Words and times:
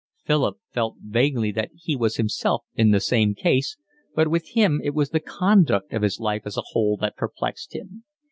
Philip 0.25 0.57
felt 0.71 0.95
vaguely 0.99 1.51
that 1.51 1.69
he 1.77 1.95
was 1.95 2.15
himself 2.15 2.63
in 2.73 2.89
the 2.89 2.99
same 2.99 3.35
case, 3.35 3.77
but 4.15 4.29
with 4.29 4.47
him 4.55 4.81
it 4.83 4.95
was 4.95 5.11
the 5.11 5.19
conduct 5.19 5.93
of 5.93 6.01
his 6.01 6.19
life 6.19 6.41
as 6.45 6.57
a 6.57 6.63
whole 6.73 6.97
that 6.97 7.15
perplexed 7.15 7.75
him. 7.75 8.03